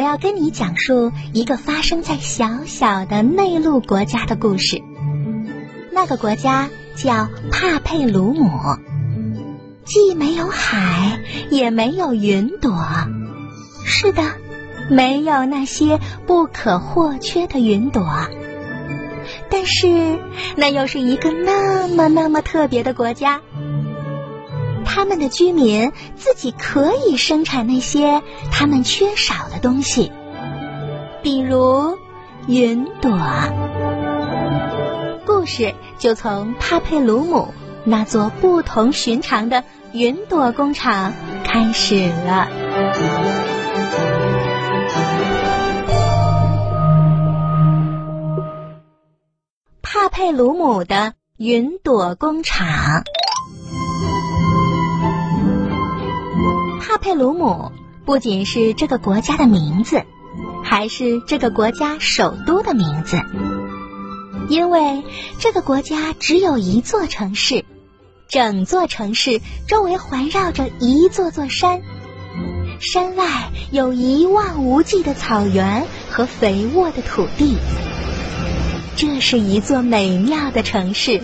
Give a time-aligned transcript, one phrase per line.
[0.00, 4.80] 我要跟你讲述一个发生在小小的内陆国家的故事。
[5.92, 8.48] 那个国家叫帕佩鲁姆，
[9.84, 11.20] 既没有海，
[11.50, 12.72] 也没有云朵。
[13.84, 14.22] 是的，
[14.88, 18.02] 没有那些不可或缺的云朵。
[19.50, 20.18] 但是，
[20.56, 23.42] 那又是一个那么那么特别的国家。
[24.92, 30.10] 他们的居民自己可以生产那些他们缺少的东西，
[31.22, 31.96] 比如
[32.48, 33.16] 云朵。
[35.24, 39.62] 故事就从帕佩鲁姆那座不同寻常的
[39.92, 41.12] 云朵工厂
[41.44, 42.48] 开始了。
[49.82, 53.04] 帕佩鲁姆的云朵工厂。
[57.00, 57.72] 佩鲁姆
[58.04, 60.02] 不仅是这个国家的名字，
[60.62, 63.20] 还是这个国家首都的名字。
[64.48, 65.02] 因为
[65.38, 67.64] 这个国家只有一座城市，
[68.28, 71.80] 整座城市周围环绕着一座座山，
[72.80, 77.56] 山外有一望无际的草原和肥沃的土地。
[78.96, 81.22] 这是一座美妙的城市，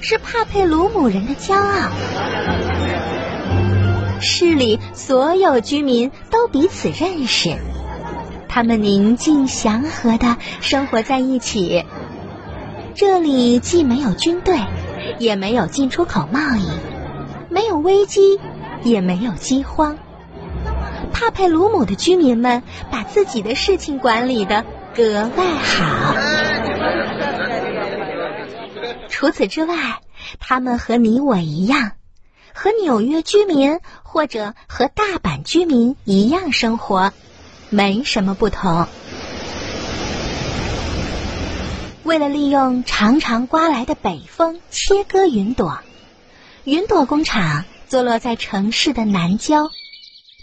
[0.00, 1.90] 是帕佩鲁姆人的骄傲。
[4.22, 7.56] 市里所有居民都彼此认识，
[8.48, 11.84] 他们宁静祥和的生活在一起。
[12.94, 14.60] 这里既没有军队，
[15.18, 16.68] 也没有进出口贸易，
[17.48, 18.38] 没有危机，
[18.84, 19.98] 也没有饥荒。
[21.12, 24.64] 帕佩鲁姆的居民们把自己的事情管理的
[24.94, 26.14] 格外好。
[29.08, 30.00] 除此之外，
[30.38, 31.92] 他们和你我一样。
[32.54, 33.80] 和纽约居民
[34.12, 37.14] 或者和大阪居民一样生活，
[37.70, 38.86] 没什么不同。
[42.02, 45.78] 为了利用常常刮来的北风切割云朵，
[46.64, 49.70] 云朵工厂坐落在城市的南郊。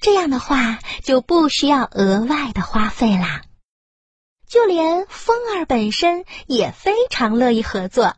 [0.00, 3.42] 这样的话，就不需要额外的花费啦。
[4.48, 8.16] 就连风儿本身也非常乐意合作，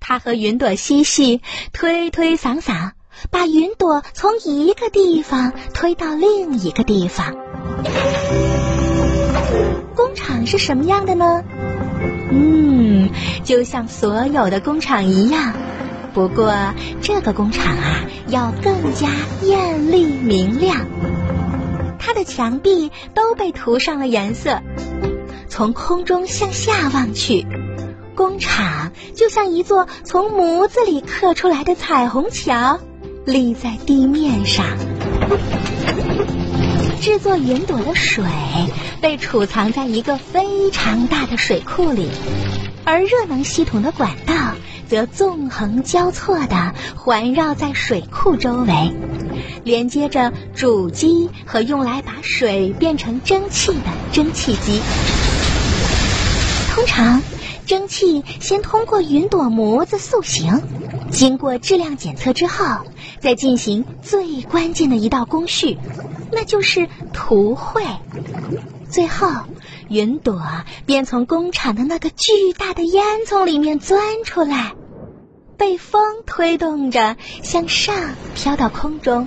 [0.00, 1.40] 它和云朵嬉戏，
[1.72, 2.92] 推推搡搡。
[3.30, 7.34] 把云朵从一个地方推到另一个地方。
[9.94, 11.42] 工厂是什么样的呢？
[12.30, 13.10] 嗯，
[13.44, 15.54] 就像所有的工厂一样，
[16.14, 16.54] 不过
[17.00, 19.08] 这个工厂啊要更加
[19.42, 20.86] 艳丽明亮。
[21.98, 24.60] 它的墙壁都被涂上了颜色。
[25.48, 27.46] 从空中向下望去，
[28.14, 32.80] 工厂就像一座从模子里刻出来的彩虹桥。
[33.24, 34.66] 立在地面上，
[37.00, 38.24] 制作云朵的水
[39.00, 42.08] 被储藏在一个非常大的水库里，
[42.84, 44.34] 而热能系统的管道
[44.88, 48.92] 则纵横交错的环绕在水库周围，
[49.62, 54.80] 连接着主机和用来把水变成蒸汽的蒸汽机。
[56.74, 57.22] 通常，
[57.66, 60.62] 蒸汽先通过云朵模子塑形。
[61.10, 62.64] 经过质量检测之后，
[63.20, 65.78] 再进行最关键的一道工序，
[66.30, 67.82] 那就是涂绘。
[68.88, 69.28] 最后，
[69.88, 70.42] 云朵
[70.86, 74.72] 便从工厂的那个巨大的烟囱里面钻出来，
[75.56, 77.94] 被风推动着向上
[78.34, 79.26] 飘到空中，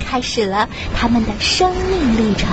[0.00, 2.48] 开始了他们的生命历程。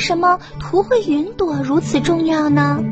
[0.00, 2.82] 什么图绘云朵如此重要呢？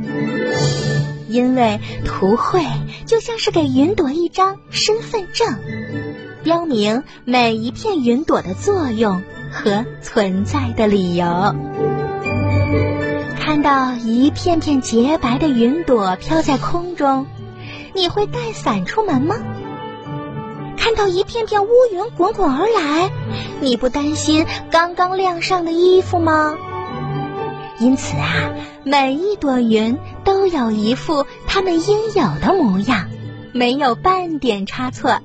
[1.29, 2.63] 因为图绘
[3.07, 5.59] 就像是给云朵一张身份证，
[6.43, 11.55] 标明每一片云朵的作用和存在的理由。
[13.41, 17.27] 看到一片片洁白的云朵飘在空中，
[17.95, 19.37] 你会带伞出门吗？
[20.77, 23.11] 看到一片片乌云滚滚而来，
[23.61, 26.57] 你不担心刚刚晾上的衣服吗？
[27.81, 28.55] 因此啊，
[28.85, 33.09] 每一朵云都有一副它们应有的模样，
[33.53, 35.21] 没有半点差错。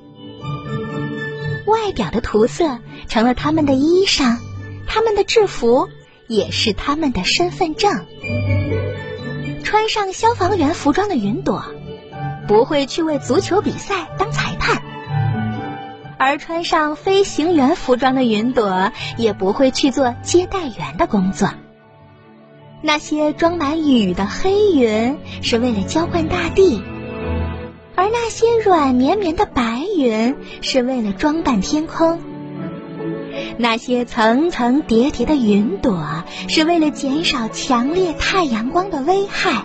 [1.66, 2.78] 外表的涂色
[3.08, 4.36] 成了他们的衣裳，
[4.86, 5.88] 他们的制服
[6.28, 8.04] 也是他们的身份证。
[9.64, 11.64] 穿上消防员服装的云朵，
[12.46, 14.78] 不会去为足球比赛当裁判；
[16.18, 21.50] 而穿上飞行员服装的云朵，也不会去做接待员的工作。
[22.86, 26.82] 那些装满雨的黑云是为了浇灌大地，
[27.96, 32.20] 而那些软绵绵的白云是为了装扮天空。
[33.56, 39.62] 那些层层叠叠的云朵是为了减少强烈太阳光的危害，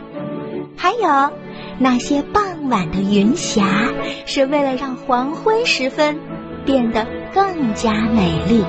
[0.78, 1.34] 还有
[1.78, 3.66] 那些傍晚的云霞
[4.26, 6.18] 是为了让黄昏时分
[6.66, 8.64] 变得更加美丽。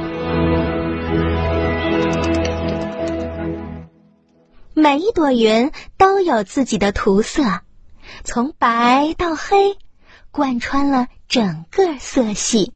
[4.81, 7.43] 每一朵云都有自己的涂色，
[8.25, 9.77] 从白到黑，
[10.31, 12.73] 贯穿了整个色系。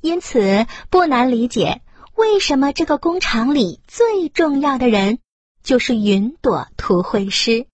[0.00, 1.82] 因此，不难理解
[2.14, 5.18] 为什么这个工厂里最重要的人
[5.62, 7.66] 就是云朵图绘师。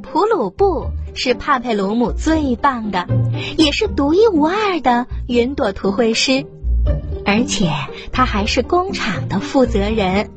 [0.00, 3.06] 普鲁布是帕佩鲁姆最棒的，
[3.58, 6.46] 也是独一无二的云朵图绘师。
[7.28, 7.70] 而且
[8.10, 10.30] 他还是工厂的负责人。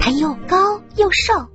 [0.00, 1.46] 他又高又瘦，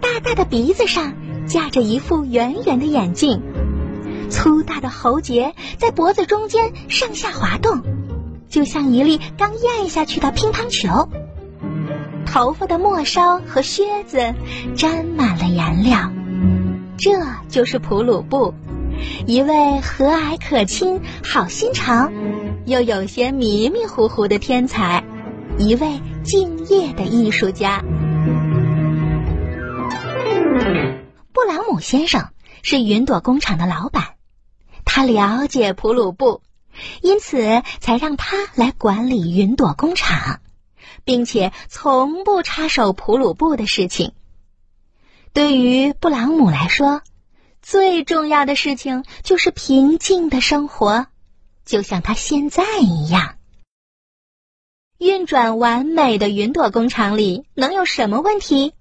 [0.00, 1.14] 大大的鼻子上
[1.46, 3.40] 架着一副圆圆的眼镜，
[4.28, 7.82] 粗大的喉结在脖子中间上下滑动，
[8.48, 11.08] 就像一粒刚咽下去的乒乓球。
[12.26, 14.34] 头发的末梢和靴子
[14.74, 16.10] 沾满了颜料，
[16.96, 17.12] 这
[17.48, 18.52] 就是普鲁布，
[19.28, 22.12] 一位和蔼可亲、好心肠。
[22.68, 25.02] 又有些迷迷糊糊的天才，
[25.58, 27.82] 一位敬业的艺术家。
[31.32, 32.28] 布朗姆先生
[32.62, 34.16] 是云朵工厂的老板，
[34.84, 36.42] 他了解普鲁布，
[37.00, 40.40] 因此才让他来管理云朵工厂，
[41.04, 44.12] 并且从不插手普鲁布的事情。
[45.32, 47.00] 对于布朗姆来说，
[47.62, 51.06] 最重要的事情就是平静的生活。
[51.68, 53.36] 就像他现在一样，
[54.96, 58.72] 运转完美的云朵工厂里能有什么问题？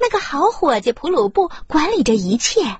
[0.00, 2.78] 那个好伙计普鲁布管理着一切，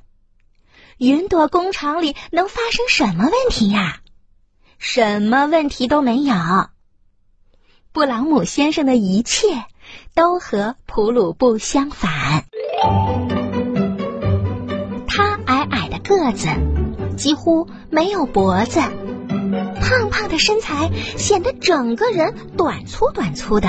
[0.96, 4.00] 云朵工厂里能发生什么问题呀？
[4.78, 6.34] 什么问题都没有。
[7.92, 9.66] 布朗姆先生的一切
[10.14, 12.46] 都和普鲁布相反。
[15.06, 16.48] 他矮矮的个子。
[17.16, 18.80] 几乎没有脖子，
[19.80, 23.68] 胖胖的身材显得整个人短粗短粗的，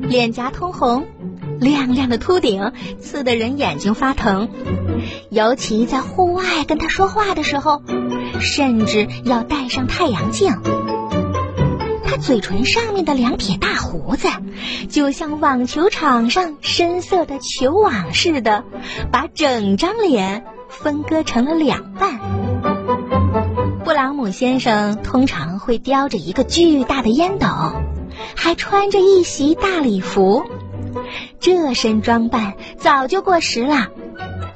[0.00, 1.06] 脸颊通红，
[1.60, 4.48] 亮亮的秃顶刺得人眼睛发疼，
[5.30, 7.82] 尤其在户外跟他说话的时候，
[8.40, 10.52] 甚至要戴上太阳镜。
[12.06, 14.28] 他嘴唇上面的两撇大胡子，
[14.88, 18.64] 就像网球场上深色的球网似的，
[19.10, 20.44] 把整张脸。
[20.82, 22.20] 分割成了两半。
[23.84, 27.46] 布朗姆先生通常会叼着一个巨大的烟斗，
[28.34, 30.44] 还穿着一袭大礼服。
[31.40, 33.88] 这身装扮早就过时了，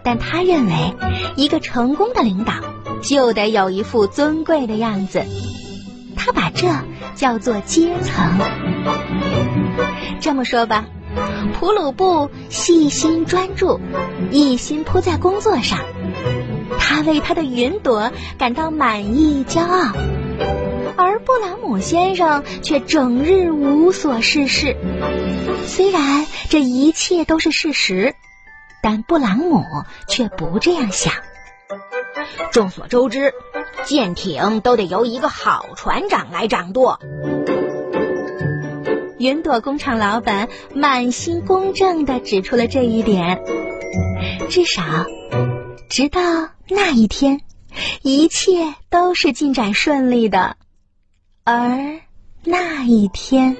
[0.02, 0.94] 但他认为，
[1.36, 2.54] 一个成功的领导
[3.02, 5.22] 就得有一副尊贵的样子。
[6.16, 6.68] 他把这
[7.14, 8.38] 叫做阶层。
[10.20, 10.86] 这么说吧，
[11.58, 13.80] 普鲁布细心专注，
[14.30, 15.78] 一心扑在工作上。
[16.78, 19.92] 他为他的云朵感到满意、骄傲，
[20.96, 24.76] 而布朗姆先生却整日无所事事。
[25.66, 28.14] 虽然这一切都是事实，
[28.82, 29.62] 但布朗姆
[30.06, 31.12] 却不这样想。
[32.52, 33.34] 众所周知，
[33.84, 36.98] 舰艇都得由一个好船长来掌舵。
[39.18, 43.42] 云朵工厂老板满心公正地指出了这一点，
[44.48, 44.82] 至少。
[45.88, 46.20] 直到
[46.70, 47.40] 那一天，
[48.02, 50.56] 一切都是进展顺利的。
[51.44, 52.00] 而
[52.44, 53.56] 那一天。